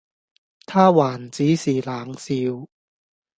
[0.65, 2.67] 他還只是冷笑，